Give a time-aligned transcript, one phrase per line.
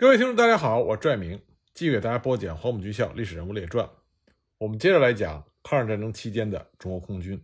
[0.00, 1.42] 各位听众，大家好，我是拽明
[1.74, 3.90] 继续给大家播讲黄埔军校历史人物列传。
[4.56, 7.36] 我们接着来讲抗日战争期间的中国空军。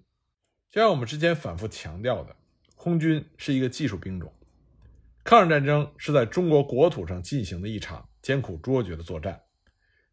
[0.71, 2.37] 就像我们之前反复强调的，
[2.77, 4.32] 空军是一个技术兵种。
[5.25, 9.43] 抗日战争是在中国国土上进行的一场艰苦卓绝的作战，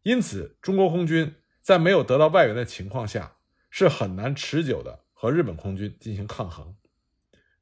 [0.02, 3.36] 因此中国空军在没有得到外援的情况下，
[3.70, 6.74] 是很难持久的和日本空军进行抗衡。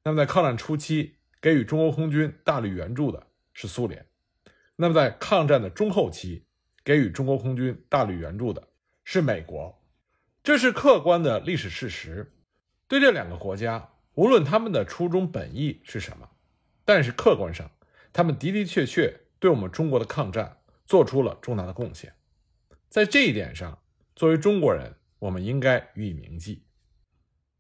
[0.05, 4.07] 那么在抗战初期，给予中国空军大力援助的是苏联。
[4.83, 6.47] 那么，在抗战的中后期，
[6.83, 8.67] 给予中国空军大力援助的
[9.05, 9.79] 是美国，
[10.43, 12.33] 这是客观的历史事实。
[12.89, 16.27] 对这两个国家，无论他们的初衷本意是什么，
[16.83, 17.71] 但是客观上，
[18.11, 22.15] 他们的的确确对我们中国的抗战做出了重大的贡献。
[22.89, 23.83] 在这一点上，
[24.17, 26.65] 作为中国人，我们应该予以铭记。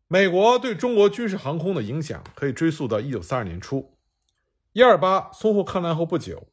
[0.09, 3.99] 美国对中国军事航空的影响可以追溯到一九三二年初，
[4.73, 6.50] 一二八淞沪抗战后不久。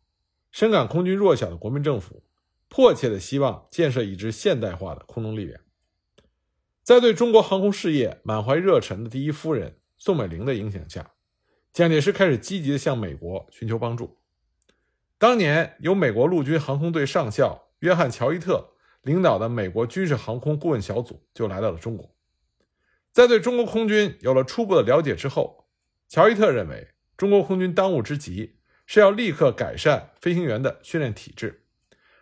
[0.57, 2.23] 深感空军弱小的国民政府，
[2.67, 5.61] 迫切的希望建设一支现代化的空中力量。
[6.81, 11.11] 在对中国航空事业满怀热忱的第一夫人宋美龄的影响下，
[11.71, 14.17] 蒋介石开始积极的向美国寻求帮助。
[15.19, 18.71] 当年由美国陆军航空队上校约翰·乔伊特
[19.03, 22.15] 领导的美国军事航空顾问小组就来到了中国。
[23.11, 25.67] 在对中国空军有了初步的了解之后，
[26.07, 28.56] 乔伊特认为中国空军当务之急。
[28.89, 31.65] 是要立刻改善飞行员的训练体制，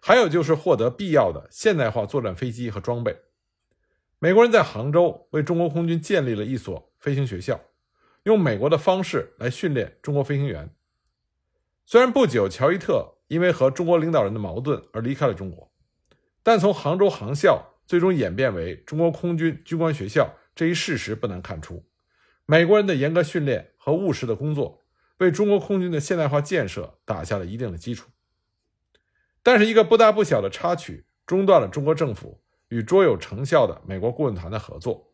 [0.01, 3.15] 还有就是获得必要的现代化作战飞机和装备。
[4.17, 7.61] 美国人在杭州为中国空军建立了一所飞行学校，
[8.23, 10.67] 用美国的方式来训练中国飞行员。
[11.85, 15.71] 虽然不久乔伊特因为和中国领导人的矛盾而离开了中国，
[16.41, 21.85] 但从杭州航校最终演变为中国空军军官学校这一事实不难看出，
[22.47, 24.81] 美国人的严格训练和务实的工作。
[25.17, 28.09] 为中国空军的现代化建设打下了一定的基础，
[29.41, 35.13] 但是一个不大不小的插曲中断了中国政府与卓有成效的美国顾问团的合作。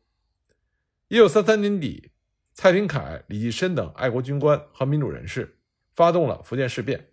[1.08, 2.12] 一九三三年底，
[2.54, 5.60] 蔡廷锴、李济深等爱国军官和民主人士
[5.94, 7.10] 发动了福建事变，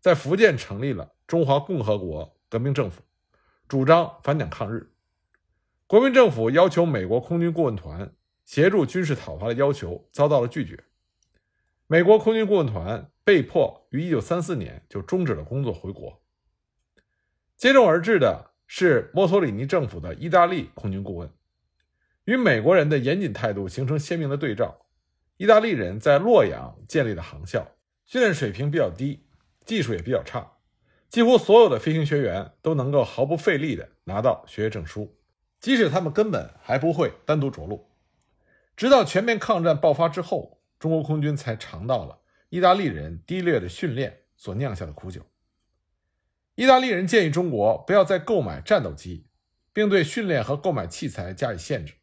[0.00, 3.02] 在福建成立了中华共和国革命政府，
[3.68, 4.90] 主张反蒋抗日。
[5.86, 8.12] 国民政府要求美国空军顾问团
[8.44, 10.82] 协助军事讨伐的要求遭到了拒绝。
[11.86, 16.22] 美国空军顾问团被迫于1934年就终止了工作，回国。
[17.58, 21.30] 接踵而至的是墨索里尼政府的意大利空军顾问，
[22.24, 24.86] 与美国人的严谨态度形成鲜明的对照。
[25.36, 27.72] 意大利人在洛阳建立的航校，
[28.06, 29.26] 训练水平比较低，
[29.66, 30.52] 技术也比较差，
[31.10, 35.18] 几乎所有的飞行学员都能够毫不费力地拿到学业证书，
[35.60, 37.90] 即使他们根本还不会单独着陆。
[38.74, 40.62] 直到全面抗战爆发之后。
[40.84, 45.22] 中国空军才尝到了意大利人低劣的训练所酿下的苦酒。
[46.56, 49.24] 意大利人建议中国不要再购买战斗机，
[49.72, 51.94] 并对训练和购买器材加以限制。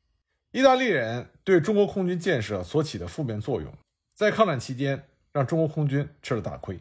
[0.49, 3.71] 意大利人对中国空军建设所起的负面作用，
[4.15, 6.79] 在抗战期间让中国空军吃了大亏。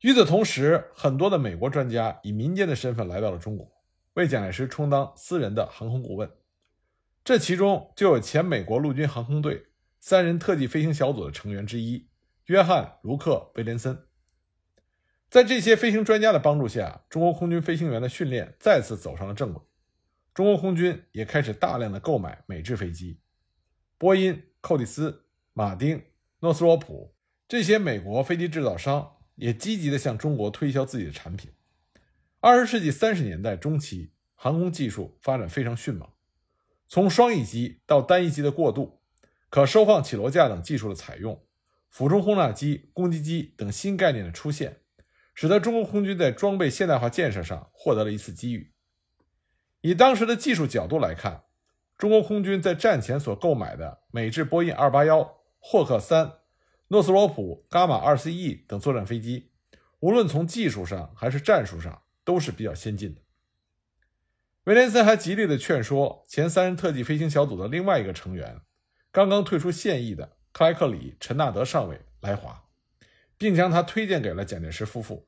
[0.00, 3.70] 与此同时，很多的美国专家以民间的身份来到了中国，
[4.14, 6.28] 为蒋介石充当私人的航空顾问。
[7.22, 9.66] 这其中就有前美国陆军航空队。
[10.08, 12.06] 三人特技飞行小组的成员之一
[12.44, 14.06] 约翰·卢克·威廉森，
[15.28, 19.60] 在这些飞行专家的帮助下，中国空军飞行员的训练再次走上了正轨。
[20.32, 23.18] 中国空军也开始大量的购买美制飞机，
[23.98, 26.00] 波音、寇蒂斯、马丁、
[26.38, 27.16] 诺斯罗普
[27.48, 31.50] 这些美国飞机制造商也积极的向中国推销自己的产品。
[32.38, 36.08] 二十世纪三十年代中期，航空技术发展非常迅猛，
[36.86, 39.02] 从双翼机到单翼机的过渡。
[39.48, 41.42] 可收放起落架等技术的采用，
[41.88, 44.80] 俯冲轰炸机、攻击机等新概念的出现，
[45.34, 48.72] 使得中国空军在装备现代化建设上获得了一次机遇。
[49.80, 51.44] 以当时的技术角度来看，
[51.96, 56.34] 中国空军在战前所购买的美制波音281、霍克三、
[56.88, 59.52] 诺斯罗普、伽马 2CE 等作战飞机，
[60.00, 63.22] 无论从技术上还是战术上都是比较先进的。
[64.64, 68.60] 威廉森还极力的劝说前三人特技飞行小组的另外一个成员。
[69.16, 72.68] 刚刚退出现役的克莱克里·陈纳德上尉来华，
[73.38, 75.26] 并将他推荐给了蒋介石夫妇。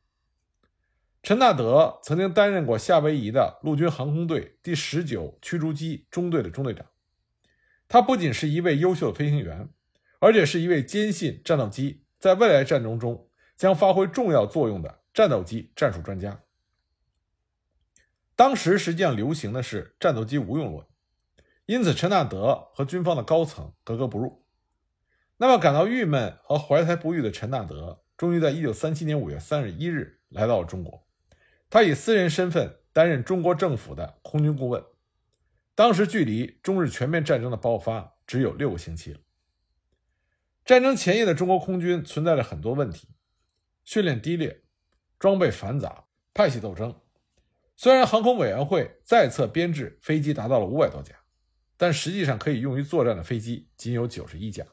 [1.22, 6.84] 陈纳德曾经担任过夏威夷的陆军航空队第十九驱逐机中队的中队长，
[7.88, 9.70] 他不仅是一位优秀的飞行员，
[10.18, 16.42] 而且是一位坚信战斗机在未来战争中将发挥重要作用的战斗机战术专家。
[18.36, 20.84] 当时实际上流行的是战斗机无用论。
[21.68, 24.42] 因此，陈纳德和军方的高层格格不入。
[25.36, 31.06] 那么，感到郁闷和怀才不遇的陈纳德终于在1937年5月31日来到了中国。
[31.68, 34.82] 他以私人身份担任中国政府的空军顾问。
[35.74, 39.20] 当时距离中日全面战争的爆发只有六个星期了。
[40.64, 43.08] 战争前夜的中国空军存在着很多问题：
[43.84, 44.62] 训练低劣、
[45.18, 46.98] 装备繁杂、派系斗争。
[47.76, 51.14] 虽然航空委员会再次编制飞机达到了五百多架，
[51.78, 54.66] 但实际上可以用于作战的飞机仅有九十一架。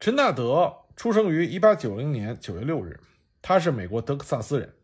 [0.00, 2.98] 陈纳德出生于一八九零年九月六日，
[3.40, 4.74] 他是美国德克萨斯人。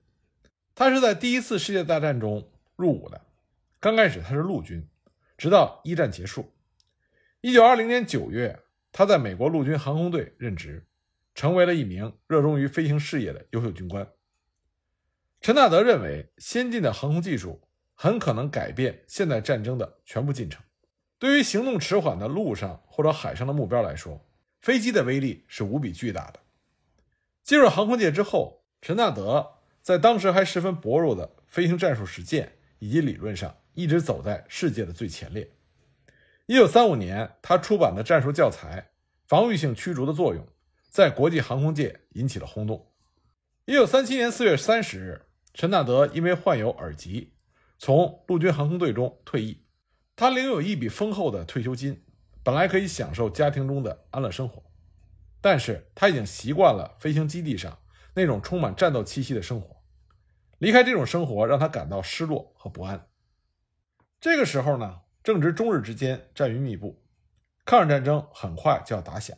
[0.74, 3.20] 他是在第一次世界大战中入伍的，
[3.80, 4.86] 刚开始他是陆军。
[5.36, 6.52] 直到一战结束，
[7.40, 8.60] 一九二零年九月，
[8.92, 10.86] 他在美国陆军航空队任职，
[11.34, 14.06] 成为了一名热衷于飞行事业的优秀军官。
[15.40, 17.62] 陈纳德认为，先进的航空技术
[17.94, 20.62] 很可能改变现代战争的全部进程。
[21.20, 24.26] 对于行动迟缓的陆上或者海上的目标来说，
[24.60, 26.40] 飞机的威力是无比巨大的。
[27.44, 33.54] 进入航空界之后，陈纳德在当时还十分薄弱的飞行战术实践以及理论上。
[33.74, 35.48] 一直走在世界的最前列。
[36.46, 38.80] 一九三五年，他出版的战术教材
[39.28, 40.44] 《防御性驱逐的作用》
[40.88, 42.90] 在国际航空界引起了轰动。
[43.66, 45.22] 一九三七年四月三十日，
[45.54, 47.32] 陈纳德因为患有耳疾，
[47.78, 49.62] 从陆军航空队中退役。
[50.20, 52.04] 他领有一笔丰厚的退休金，
[52.42, 54.62] 本来可以享受家庭中的安乐生活，
[55.40, 57.78] 但是他已经习惯了飞行基地上
[58.12, 59.82] 那种充满战斗气息的生活。
[60.58, 63.06] 离开这种生活，让他感到失落和不安。
[64.20, 67.02] 这个时候呢，正值中日之间战云密布，
[67.64, 69.34] 抗日战争很快就要打响。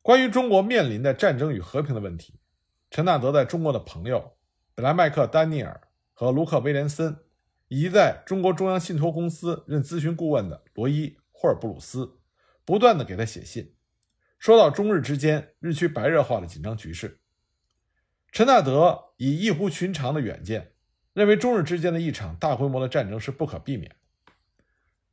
[0.00, 2.38] 关于中国面临的战争与和平的问题，
[2.88, 4.34] 陈纳德在中国的朋友
[4.76, 7.16] 本莱麦克·丹尼尔和卢克·威廉森，
[7.72, 12.18] 以及在中国中央信托公司任咨询顾问的罗伊·霍尔布鲁斯，
[12.66, 13.74] 不断的给他写信，
[14.38, 17.22] 说到中日之间日趋白热化的紧张局势。
[18.30, 20.74] 陈纳德以异乎寻常的远见。
[21.14, 23.96] 认为中日之间的一场大规模的战争是不可避免。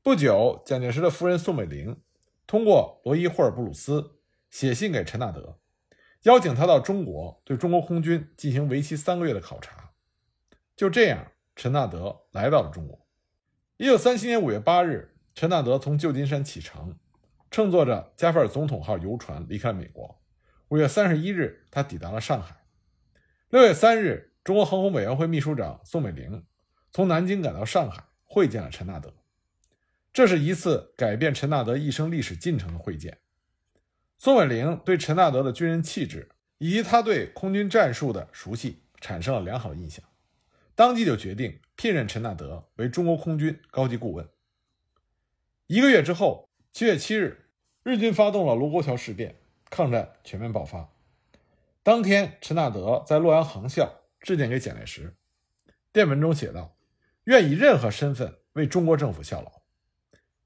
[0.04, 2.02] 不久，蒋介石的夫人宋美龄
[2.46, 4.20] 通过罗伊·霍尔布鲁斯
[4.50, 5.60] 写信给陈纳德，
[6.24, 9.92] 邀请他到中国对中国空军进行为期三个月的考察。
[10.76, 13.06] 就这样，陈纳德来到了中国。
[13.76, 16.98] 一九三七年五月八日，陈纳德从旧金山启程，
[17.52, 20.22] 乘坐着加菲尔总统号游船离开美国。
[20.70, 22.64] 五月三十一日，他抵达了上海。
[23.50, 24.28] 六月三日。
[24.42, 26.44] 中国航空委员会秘书长宋美龄
[26.92, 29.14] 从南京赶到上海，会见了陈纳德。
[30.14, 33.20] 这是一次改变陈纳德一生历史进程的会见。
[34.18, 40.04] 宋美龄对陈纳德的军人气质以及他对空军战术的熟悉产生了良好印象，
[40.80, 44.30] 当即就决定聘任陈纳德为中国空军高级顾问。
[45.68, 47.50] 一个月之后，七月七日，
[47.84, 50.90] 日军发动了卢沟桥事变，抗战全面爆发。
[51.84, 53.94] 当天，陈纳德在洛阳航校。
[54.22, 55.18] 致电给蒋介石，
[55.92, 56.78] 电文中写道
[57.26, 59.52] ：“愿以任何身份为中国政府效劳。”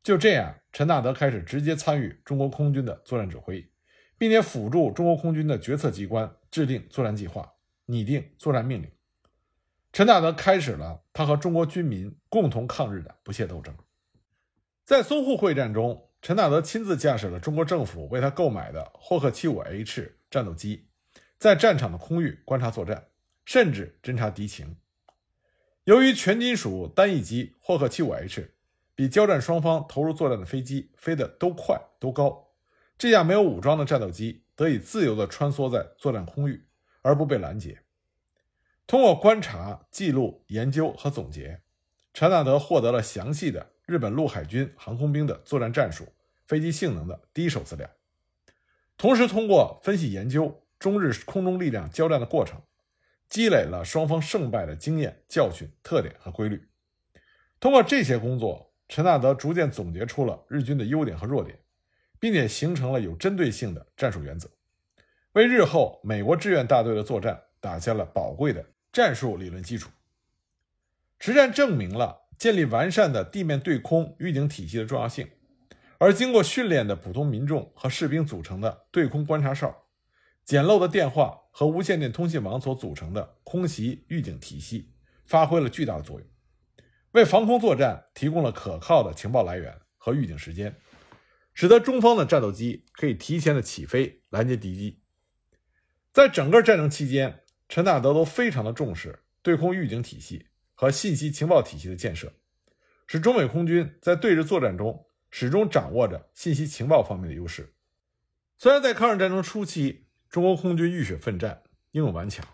[0.02, 3.70] 就这样，陈纳德开始直接参与中国空军的作战指挥，
[4.18, 7.54] 并且辅助中国空军的决策机关制定作战计划、
[7.86, 8.90] 拟定作战命令。
[9.94, 13.74] 陈纳德开始了他和中国军民共同抗日的不懈斗争。
[14.84, 20.88] 在淞沪会战中，陈纳德亲自驾驶了中国政府为他购买的霍克 75H 战斗机，
[21.38, 23.06] 在战场的空域观察作战。
[23.46, 24.78] 甚至侦察敌情。
[25.84, 28.52] 由于全金属单翼机霍克 75H
[28.96, 32.52] 比交战双方投入作战的飞机飞得都快都高，
[32.98, 36.66] 这架没有武装的战斗机得以自由地穿梭在作战空域，
[37.02, 37.83] 而不被拦截。
[38.86, 41.62] 通过观察、记录、研究和总结，
[42.14, 46.08] 陈纳德获得了详细的日本陆海军航空兵的作战战术、
[46.46, 47.90] 飞机性能的第一手资料，
[48.98, 52.62] 同时通过分析研究中日空中力量交战的过程。
[53.30, 56.68] 积累了双方胜败的经验、教训、特点和规律。
[57.60, 61.58] 通过这些工作，陈纳德逐渐总结出了日军的优点和弱点，
[62.20, 64.52] 并且形成了有针对性的战术原则，
[65.32, 69.90] 为日后美国志愿大队的作战打下了宝贵的战术理论基础。
[71.18, 75.30] 实战证明了建立完善的地面对空预警体系的重要性，
[75.98, 79.86] 而经过训练的普通民众和士兵组成的对空观察哨。
[80.44, 84.92] 简陋的电话和无线电通信网所组成的空袭预警体系
[85.26, 86.30] 发挥了巨大的作用，
[87.12, 90.76] 为防空作战提供了可靠的情报来源和预警时间，
[91.54, 95.00] 使得中方的战斗机可以提前的起飞拦截敌机。
[96.12, 97.40] 在整个战争期间，
[97.74, 102.32] 陈纳德都非常的重视对空预警体系和信息情报体系的建设，
[103.08, 107.74] 使中美空军在对日作战中始终掌握着信息情报方面的优势。
[108.60, 111.64] 虽然在抗日战争初期，中国空军浴血奋战，
[111.94, 112.46] 英勇顽强，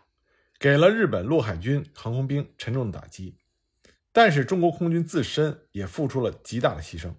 [0.58, 3.36] 给了日本陆海军航空兵沉重的打击。
[4.14, 7.14] 但是中国空军自身也付出了极大的牺牲。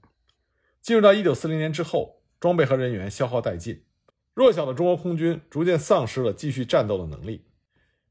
[0.81, 3.85] 进入到1940年之后，装备和人员消耗殆尽，
[4.33, 7.45] 弱小的中国空军逐渐丧失了继续战斗的能力。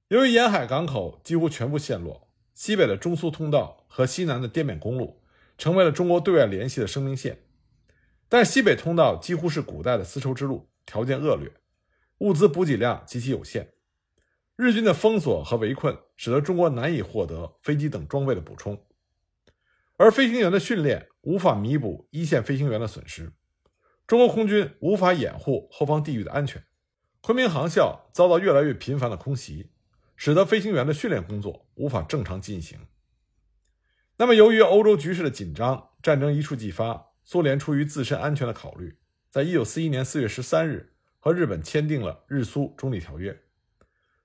[0.09, 5.21] 由于沿海港口几乎全部陷落，西北的中苏通道和西南的滇缅公路
[5.55, 7.43] 成为了中国对外联系的生命线。
[8.27, 11.51] 但西北通道几乎是古代的丝绸之路，条件恶劣，
[12.19, 13.73] 物资补给量极其有限。
[14.55, 18.83] 日军的封锁和围困使得中国难以获得飞机等装备的补充，
[19.97, 23.31] 而飞行员的训练无法弥补一线飞行员的损失，
[24.07, 26.63] 中国空军无法掩护后方地域的安全。
[27.21, 29.69] 昆明航校遭到越来越频繁的空袭，
[30.19, 32.77] 使得飞行员的训练工作无法正常进行。
[34.17, 37.13] 那么，由于欧洲局势的紧张，战争一触即发。
[37.23, 38.97] 苏联出于自身安全的考虑，
[39.29, 43.39] 在一九四一年四月十三日和日本签订了日苏中立条约，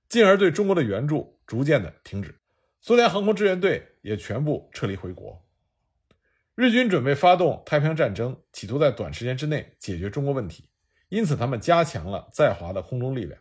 [0.09, 2.41] 进而对中国的援助逐渐的停止。
[2.81, 5.47] 苏联航空志愿队也全部撤离回国。
[6.55, 10.67] 日军准备发动太平洋战争，企图在短时间之内解决中国问题，
[11.07, 13.39] 因此他们加强了在华的空中力量，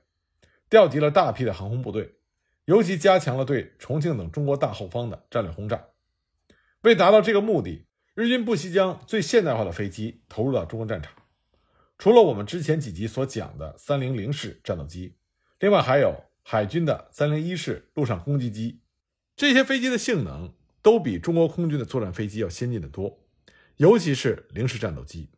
[0.70, 2.14] 调集了大批的航空部队，
[2.64, 5.86] 尤其加强了对重庆等中国大后方的战略轰炸。
[6.82, 7.86] 为达到这个目的。
[8.16, 11.12] 日军不惜将最现代化的飞机投入到中国战场，
[11.98, 15.16] 除了我们之前几集所讲的三零零式战斗机，
[15.58, 18.82] 另外还有海军的三零一式陆上攻击机。
[19.34, 23.18] 这些飞机的性能都比中国空军的作战飞机要先进的多，
[23.78, 25.32] 尤其是零式战斗机。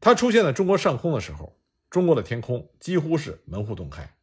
[0.00, 1.60] 它出现在中国上空的时候，
[1.90, 4.17] 中国的天空几乎是门户洞开。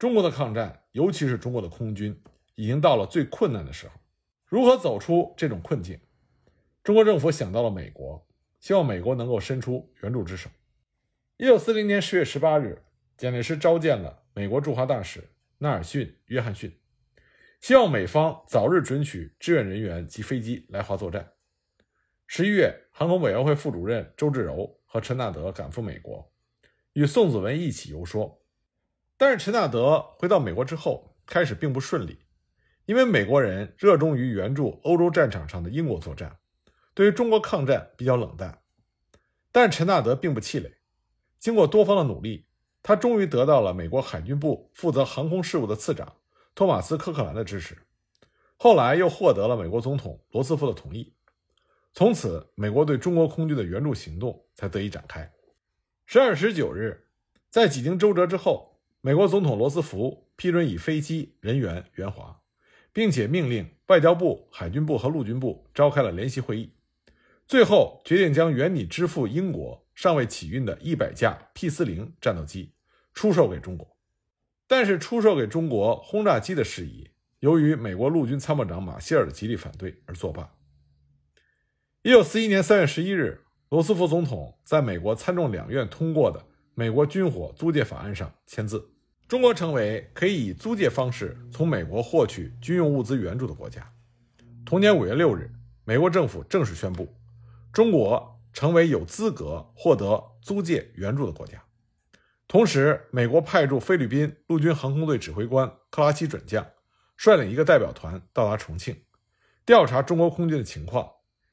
[0.00, 2.18] 中国的抗战，尤其是中国的空军，
[2.54, 3.92] 已经到了最困难的时候。
[4.46, 6.00] 如何走出这种困境？
[6.82, 8.26] 中国政府想到了美国，
[8.60, 10.48] 希望美国能够伸出援助之手。
[11.36, 12.82] 一九四零年十月十八日，
[13.18, 15.22] 蒋介石召见了美国驻华大使
[15.58, 16.74] 纳尔逊·约翰逊，
[17.60, 21.30] 希望美方早日准许志愿人员及飞机来华作战。
[22.26, 26.32] 十一月，航空委员会副主任周至柔和陈纳德赶赴美国，
[26.94, 28.39] 与宋子文一起游说。
[29.20, 32.20] 但是陈纳德回到美国之后，开始并不顺利，
[32.86, 36.38] 因为美国人热衷于援助欧洲战场上的英国作战。
[36.94, 38.62] 对于中国抗战比较冷淡，
[39.52, 40.74] 但是陈纳德并不气馁。
[41.38, 42.46] 经过多方的努力，
[42.82, 46.16] 他终于得到了美国海军部负责航空事务的次长
[46.54, 47.76] 托马斯·科克兰的支持。
[48.56, 51.14] 后来又获得了美国总统罗斯福的同意。
[51.92, 55.30] 从此，美国对中国空军的援助行动才得以展开。
[56.06, 57.06] 十二月十九日，
[57.50, 62.38] 在几经周折之后，美国总统罗斯福批准以飞机、人员援华，
[62.92, 66.74] 并且命令外交部、海军部和陆军部召开了联席会议。
[67.46, 72.74] 最后决定将原拟支付英国尚未起运的一百架 P 四零战斗机
[73.14, 73.96] 出售给中国，
[74.68, 80.52] 但是出售给中国轰炸机的事宜，由于美国陆军参谋长马歇尔的极力反对而作罢。
[82.02, 86.40] 一九四一年三月十一日，罗斯福总统在美国参众两院通过的
[86.80, 88.82] 《美国军火租借法案》上签字，
[89.28, 93.86] 中国成为可以以租借方式从美国获取军用物资援助的国家。
[94.64, 95.52] 同年五月六日，
[95.84, 97.14] 美国政府正式宣布。
[97.70, 101.62] 中国成为有资格获得租借援助的国家。
[102.48, 106.66] 同时，美国派驻菲律宾陆军航空队指挥官克拉奇准将
[107.18, 108.96] 率领一个代表团到达重庆，
[109.66, 111.06] 调查中国空军的情况，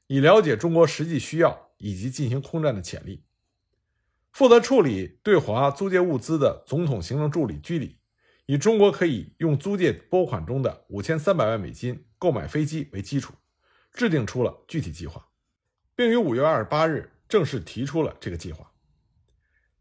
[0.07, 3.25] 以了解中国实际需要以及进行空战的潜力。
[4.38, 7.98] 负责处理对华租借物资的总统行政助理居里，
[8.46, 13.34] 以中国可以用租借拨款中的五千三百万美金购买飞机为基础，
[13.94, 15.25] 制定出了具体计划。
[15.96, 18.72] 并于五月二十八日正式提出了这个计划。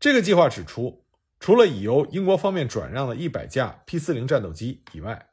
[0.01, 1.05] 这个计划指出，
[1.39, 5.29] 除了已由英国方面转让的一百架 P 四零战斗机以外，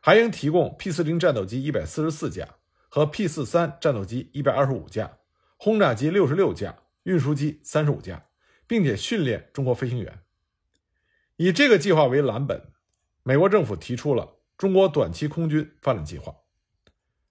[0.00, 2.48] 还应提供 P 四零战斗机一百四十四架
[2.88, 5.18] 和 P 四三战斗机一百二十五架，
[5.58, 8.24] 轰炸机六十六架，运输机三十五架，
[8.72, 10.20] 并且训练中国飞行员。
[11.36, 12.72] 以这个计划为蓝本，
[13.22, 16.34] 美国政府提出了中国短期空军发展计划。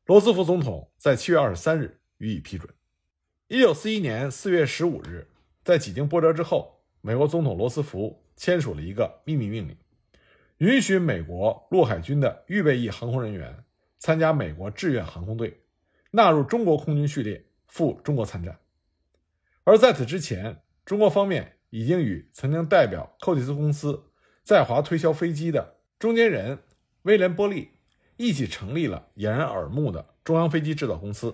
[0.05, 2.71] 罗斯福总统在七月二十三日予以批准。
[3.47, 5.27] 一九四一年四月十五日，
[5.63, 9.75] 在几经波折之后，美国总统罗斯福签署了一个秘密命令，
[10.59, 13.63] 允许美国陆海军的预备役航空人员
[13.97, 15.59] 参加美国志愿航空队，
[16.11, 18.59] 纳入中国空军序列，赴中国参战。
[19.63, 24.03] 而在此之前，中国方面已经与曾经代表寇蒂斯公司
[24.43, 26.59] 在华推销飞机的中间人
[27.03, 27.69] 威廉波利
[28.17, 31.33] 一起成立了掩人耳目的中央飞机制造公司。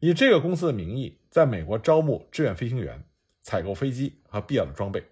[0.00, 3.04] 以这个公司的名义，在美国招募志愿飞行员，
[3.44, 5.04] 采购飞机和必要的装备。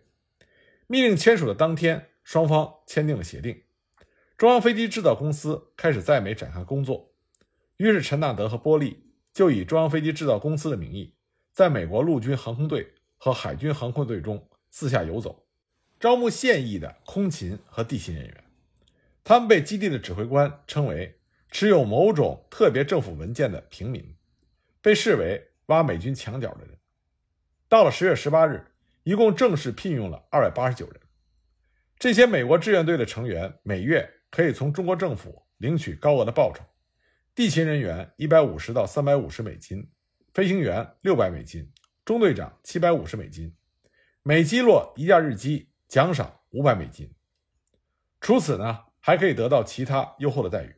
[0.88, 3.62] 命令签署的当天，双方签订了协定，
[4.36, 7.12] 中央飞机制造公司开始在美展开工作。
[7.76, 11.14] 于是，陈纳德和波利就以中央飞机制造公司的名义，
[11.52, 15.46] 在美国陆军航空队和海军航空队中四下游走，
[16.00, 18.44] 招募现役的空勤和地勤人员。
[19.22, 24.16] 他们被基地的指挥官称为持有某种特别政府文件的平民，
[24.80, 26.78] 被视为挖美军墙角的人。
[27.68, 28.66] 到了十月十八日，
[29.02, 30.98] 一共正式聘用了二百八十九人。
[31.98, 36.64] 这些美国志愿队的成员每月可以从中国政府领取高额的报酬。
[37.34, 39.86] 地勤人员一百五十到三百五十美金，
[40.32, 41.70] 飞行员六百美金，
[42.10, 43.54] 中队长七百五十美金，
[44.24, 47.08] 每击落一架日机奖赏五百美金。
[48.20, 50.74] 除此呢，还可以得到其他优厚的待遇。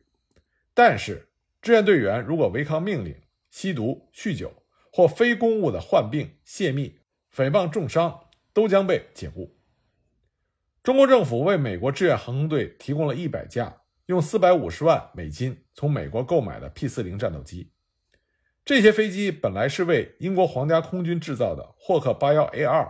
[0.75, 4.53] 但是，志愿队员如果违抗命令、吸毒、酗酒
[4.91, 6.99] 或非公务的患病、泄密、
[7.33, 9.57] 诽谤、重伤，都将被解雇。
[10.83, 13.81] 中国政府为美国志愿航空队提供了一百架。
[14.05, 17.71] 用四百五十万美金从美国购买的 P 四零战斗机，
[18.65, 22.89] 这些飞机本来是为英国皇家空军制造的霍克八幺 A 二，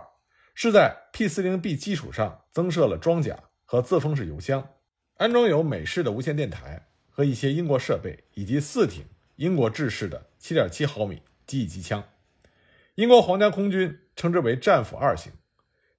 [0.54, 4.68] 是在 P 四零 B 基础上增设了装甲和自封式油箱，
[5.16, 9.04] 安装有美式的无线电台和一些英国设备，以及四挺
[9.34, 12.04] 英国制式的七点七毫米机翼机枪。
[12.94, 15.32] 英国皇家空军称之为战斧二型，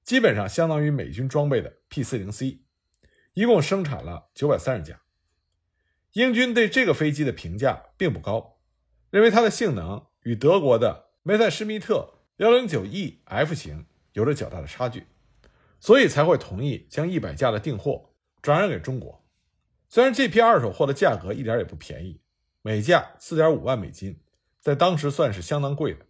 [0.06, 2.62] 基本上相当于美军装备的 P 四零 C，
[3.34, 5.02] 一共生产了九百三十架。
[6.14, 8.55] 英军对这个飞机的评价并不高，
[9.16, 15.08] 认为它的性能与德国的梅塞施密特 109E-F 型有着较大的差距，
[15.80, 18.10] 所以才会同意将一百架的订货
[18.42, 19.26] 转让给中国。
[19.88, 22.20] 虽然这批二手货的价格一点也不便宜，
[22.62, 24.20] 每架4.5万美金，
[24.60, 26.06] 在当时算是相当贵的，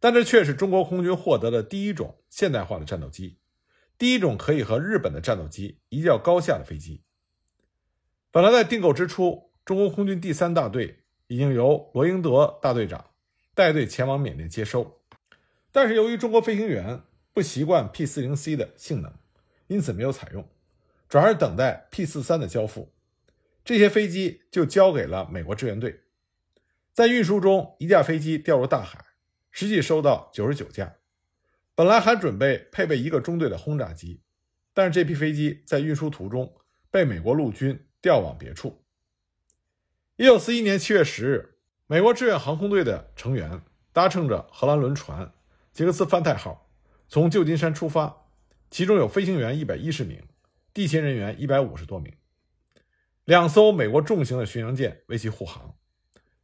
[0.00, 3.36] 但这却是中国空军获得的第一种现代化的战斗机，
[3.98, 7.02] 第一种可以和日本的战斗机一较高下的飞机。
[8.30, 11.01] 本来在订购之初，中国空军第三大队
[11.32, 13.06] 已经由罗英德大队长
[13.54, 15.00] 带队前往缅甸接收，
[15.70, 17.00] 但是由于中国飞行员
[17.32, 19.10] 不习惯 P-40C 的性能，
[19.66, 20.46] 因此没有采用，
[21.08, 22.92] 转而等待 P-43 的交付。
[23.64, 26.00] 这些飞机就交给了美国志愿队。
[26.92, 29.02] 在运输中，一架飞机掉入大海，
[29.50, 30.96] 实际收到九十九架。
[31.74, 34.20] 本来还准备配备一个中队的轰炸机，
[34.74, 36.52] 但是这批飞机在运输途中
[36.90, 37.86] 被美国陆军。
[38.02, 38.81] 调往别处。
[40.22, 41.56] 一九四一年七月十日，
[41.88, 43.60] 美国志愿航空队的成员
[43.92, 45.32] 搭乘着荷兰轮船
[45.74, 46.70] “杰克斯范泰号”
[47.10, 48.28] 从旧金山出发，
[48.70, 50.22] 其中有飞行员一百一十名，
[50.72, 52.14] 地勤人员一百五十多名。
[53.24, 55.74] 两艘美国重型的巡洋舰为其护航。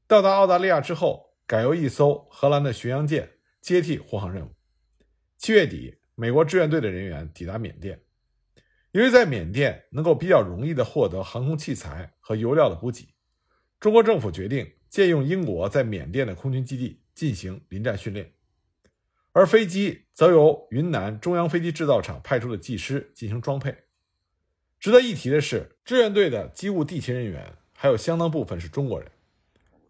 [0.09, 4.51] 到达澳大利亚之后，改由一艘荷兰的巡洋舰接替护航任务。
[5.37, 8.03] 七月底，美国志愿队的人员抵达缅甸。
[8.91, 13.15] 由于在缅甸能够比较容易地获得航空器材和油料的补给，
[13.81, 18.33] 中国政府决定借用英国在缅甸的空军基地进行临战训练，
[19.33, 23.77] 而飞机则由云南中央飞机制造厂派出的技师进行装配。
[24.81, 29.11] 值得一提的是，志愿队的机务地勤人员还有相当部分是中国人。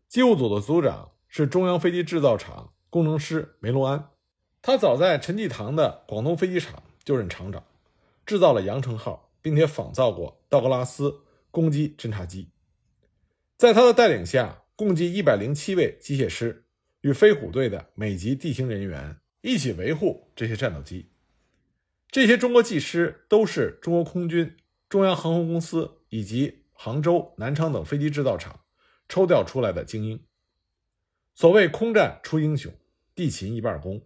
[0.07, 4.11] 机务组的组长是中央飞机制造厂工程师梅罗安，
[4.61, 7.65] 他早在陈济棠的广东飞机场就任厂长。
[8.27, 12.51] 制造了羊城号，并且仿造过道格拉斯攻击侦察机。
[13.59, 16.65] 在他的带领下，共计一百零七位机械师
[17.01, 21.11] 与飞虎队的美籍地勤人员一起维护这些战斗机。
[22.09, 24.57] 这些中国技师都是中国空军
[24.89, 28.61] 中央航空公司以及杭州、南昌等飞机制造厂
[29.09, 30.25] 抽调出来的精英。
[31.35, 32.73] 所谓空战出英雄，
[33.15, 34.01] 地勤一半功。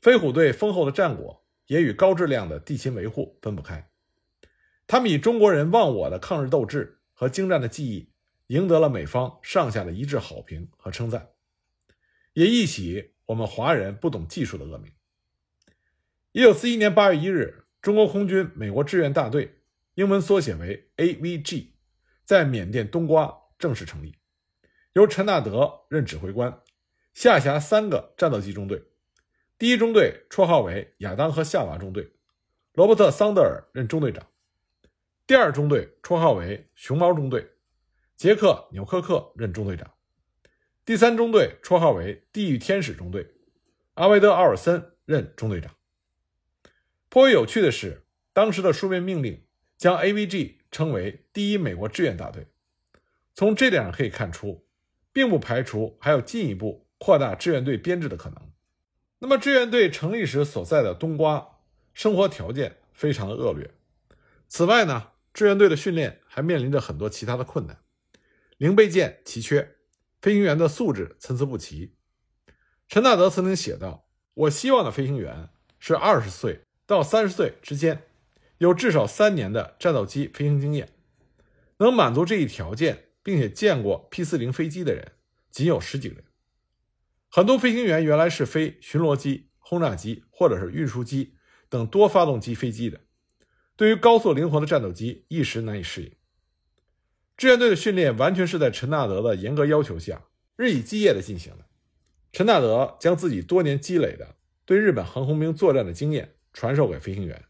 [0.00, 1.40] 飞虎队丰厚的战果。
[1.68, 3.88] 也与高质量的地勤维护分不开。
[4.86, 8.11] 他们以中国人忘我的抗日斗志和精湛的技艺，
[8.52, 11.30] 赢得了美方上下的一致好评和称赞，
[12.34, 14.92] 也一洗我们华人不懂技术的恶名。
[16.32, 19.62] 一九四一年八月一日，中国空军美国志愿大队
[19.96, 21.68] （英文缩写为 AVG）
[22.24, 24.16] 在缅甸冬瓜正式成立，
[24.92, 26.60] 由陈纳德任指挥官，
[27.14, 28.82] 下辖三个战斗机中队。
[29.56, 32.12] 第一中队绰号为亚当和夏娃中队，
[32.74, 34.26] 罗伯特·桑德尔任中队长。
[35.26, 37.51] 第二中队绰号为熊猫中队，
[38.22, 39.94] 杰克·纽科克任中队长。
[40.84, 43.26] 第三中队绰号为地狱天使中队，
[43.94, 45.74] 阿维德·奥尔森任中队长。
[47.08, 49.42] 颇为有趣的是，当时的书面命令
[49.76, 52.46] 将 AVG 称为第一美国志愿大队。
[53.34, 54.68] 从这点上可以看出，
[55.12, 58.52] 并不排除还有进一步扩大志愿队编制的可能。
[59.18, 61.58] 那么，志愿队成立时所在的冬瓜
[61.92, 63.68] 生活条件非常的恶劣，
[64.46, 67.80] 此外呢，志愿队的训练还面临着很多其他的困难，
[68.62, 69.74] 零备件奇缺，
[70.20, 71.96] 飞行员的素质参差不齐。
[72.86, 75.48] 陈纳德曾经写道：“我希望的飞行员
[75.80, 78.04] 是二十岁到三十岁之间，
[78.58, 80.90] 有至少三年的战斗机飞行经验。
[81.78, 85.10] 能满足这一条件，并且见过 P 四零飞机的人，
[85.50, 86.22] 仅有十几人。
[87.28, 91.34] 很多飞行员原来是飞巡逻机、轰炸机或者是运输机
[91.68, 93.00] 等多发动机飞机的，
[93.74, 96.12] 对于高速灵活的战斗机一时难以适应。
[97.42, 100.22] 志愿队的训练完全是在陈纳德的严格要求下，
[100.54, 101.66] 日以继夜的进行的。
[102.30, 107.44] 陈纳德将自己多年积累的对日本航空兵作战的经验传授给飞行员，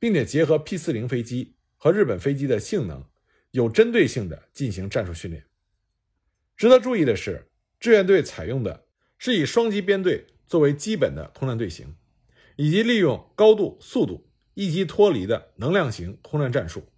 [0.00, 3.04] 并且结合 P 四零飞机和日本飞机的性能，
[3.52, 5.44] 有针对性的进行战术训练。
[6.56, 7.46] 值得注意的是，
[7.78, 8.86] 志愿队采用的
[9.18, 11.94] 是以双机编队作为基本的空战队形，
[12.56, 16.88] 以及利用高度、速度、一机脱离的能量型空战战术，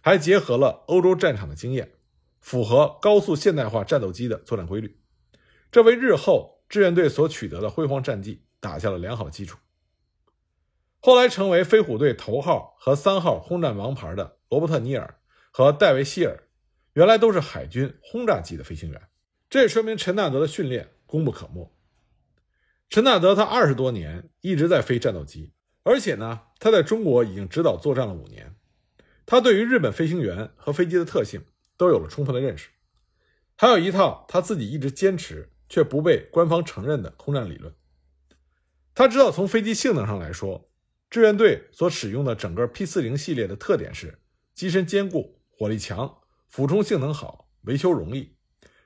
[0.00, 1.92] 还结合了欧洲战场的经验，
[2.40, 5.00] 符合高速现代化战斗机的作战规律。
[5.70, 6.58] 这为日后。
[6.70, 9.58] 志愿队所取得的辉煌战绩打下了良好基础。
[11.00, 15.18] 后来成为飞虎队头号和三号轰战王牌的罗伯特·尼尔
[15.50, 16.44] 和戴维·希尔，
[16.92, 19.02] 原来都是海军轰炸机的飞行员。
[19.48, 21.68] 这也说明陈纳德的训练功不可没。
[22.88, 28.54] 陈纳德他二十多年一直在飞战斗机，而且呢，他在中国已经指导作战了五年。
[29.30, 31.40] 他对于日本飞行员和飞机的特性
[31.76, 32.70] 都有了充分的认识，
[33.54, 35.48] 还有一套他自己一直坚持。
[35.70, 37.72] 却不被官方承认的空战理论。
[38.92, 40.68] 他知道，从飞机性能上来说，
[41.08, 44.18] 志愿队所使用的整个 P 四零系列的特点是
[44.52, 48.34] 机身坚固、火力强、俯冲性能好、维修容易，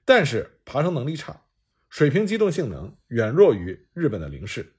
[0.05, 1.47] 但是爬升能力差，
[1.89, 4.75] 水平机动性能远弱于日本的零式。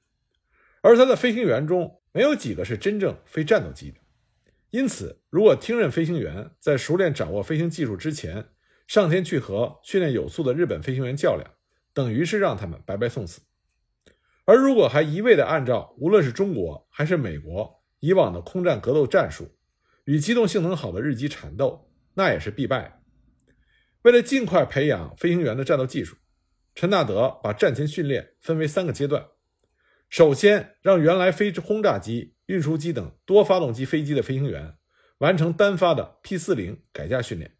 [0.81, 3.97] 而他的飞行员中没有几个是真正飞战斗机的，
[4.75, 8.49] 因此，如果听任飞行员在熟练掌握飞行技术之前
[8.87, 11.49] 上天去和训练有素的日本飞行员较量，
[11.93, 13.39] 等于是让他们白白送死，
[14.43, 19.55] 而如果还一味地按照无论是中国还是美国以往的空战格斗战术，
[20.03, 23.01] 与机动性能好的日机缠斗，那也是必败。
[24.01, 26.17] 为了尽快培养飞行员的战斗技术，
[26.73, 29.25] 陈纳德把战前训练分为三个阶段：
[30.09, 34.77] 首先，让原来飞轰炸机、运输机等多发动机飞机的飞行员
[35.17, 37.51] 完成单发的 P 四零改架训练；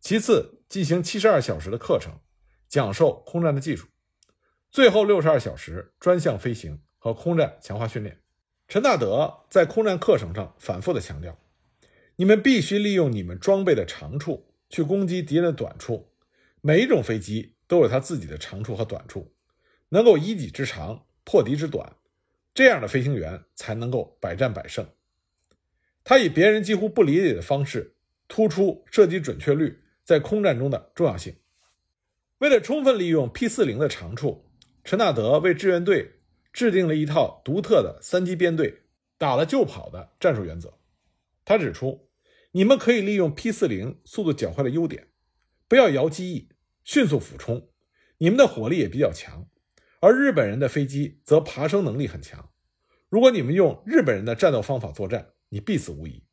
[0.00, 2.20] 其次，进行七十二小时的课程。
[2.68, 3.86] 讲授空战的技术，
[4.70, 8.22] 最后六十二小时专项飞行和空战强化训练。
[8.66, 11.38] 陈纳德在空战课程上反复的强调：
[12.16, 16.14] 你们必须利用你们装备的长处去攻击敌人的短处。
[16.62, 19.34] 每一种飞机都有它自己的长处和短处，
[19.90, 21.96] 能够以己之长破敌之短，
[22.54, 24.86] 这样的飞行员才能够百战百胜。
[26.04, 31.36] 他以别人几乎不理解的方式突出射击准确率在空战中的重要性。
[32.38, 34.50] 为了充分利用 P 四零的长处，
[34.82, 36.20] 陈纳德为志愿队
[36.52, 38.82] 制定了一套独特的三机编队、
[39.16, 40.76] 打了就跑的战术原则。
[41.44, 42.08] 他指出，
[42.50, 45.06] 你们可以利用 P 四零速度较快的优点，
[45.68, 46.48] 不要摇机翼，
[46.82, 47.68] 迅速俯冲。
[48.18, 49.46] 你们的火力也比较强，
[50.04, 52.50] 而日本人的飞机则爬升能力很强。
[53.08, 56.24] 如果你们用日本人的战斗方法作战，你必死无疑。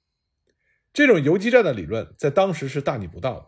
[0.92, 3.46] 这种游击战的理论在当时是大逆不道的。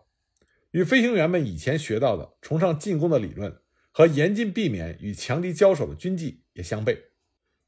[0.70, 3.58] 与飞行员们以前学到的崇尚进攻的理论
[3.90, 6.96] 和严禁避免与强敌交手的军纪也相悖。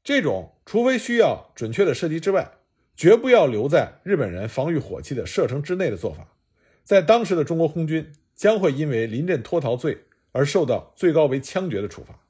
[0.01, 2.53] 这种除非需要准确的射击之外，
[2.95, 6.37] 绝不要留在日本人防御火器的射程之内的做法，
[6.83, 12.21] 在当时的中国空军将会因为临阵脱逃罪而受到最高为枪决的处罚。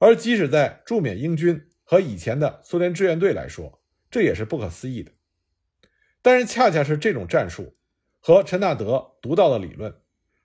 [0.00, 5.12] 而即使在驻缅英军和以前的苏联志愿队来说，这也是不可思议的。
[6.20, 7.76] 但是，恰恰是这种战术。
[8.22, 9.94] 和陈纳德独到的理论，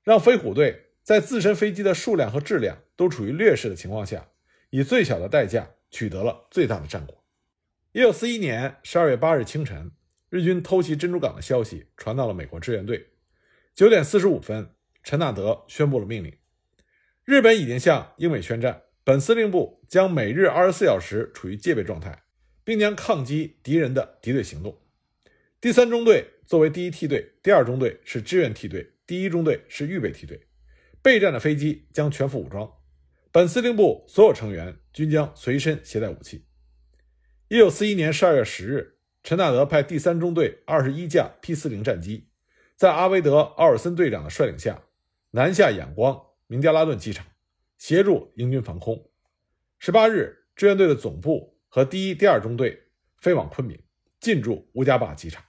[0.02, 4.30] 让飞虎队在自身飞机的数量和质量都处于劣势的情况下，
[4.70, 7.22] 以最小的代价取得了最大的战果。
[7.91, 9.91] 一九四一年十二月八日清晨，
[10.30, 13.08] 日军偷袭珍珠港的消息传到了美国志愿队。
[13.74, 14.70] 九点四十五分，
[15.04, 16.34] 陈纳德宣布了命令：
[17.26, 22.24] 日本已经向英美宣战，本司令部将每日二十四小时处于戒备状态，
[22.63, 24.82] 并将抗击敌人的敌对行动。
[25.62, 30.48] 第三中队作为第一梯队，第二中队是支援梯队，第一中队是预备梯队。
[31.04, 32.68] 备战的飞机将全副武装，
[33.32, 36.48] 本司令部所有成员均将随身携带武器。
[37.48, 42.30] 一九四一年十二月十日，陈纳德派第三中队二十一架 P 四零战机，
[42.76, 44.82] 在阿维德·奥尔森队长的率领下，
[45.30, 47.24] 南下仰光明加拉顿机场，
[47.77, 49.09] 协助英军防空。
[49.79, 52.81] 十八日，志愿队的总部和第一、第二中队
[53.17, 53.81] 飞往昆明，
[54.19, 55.43] 进驻乌家坝机场。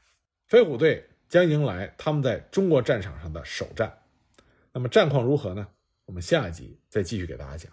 [0.46, 4.02] 飞虎队将迎来他们在中国战场上的首战。
[4.72, 5.66] 那么战况如何呢？
[6.04, 7.72] 我们下一集再继续给大家讲。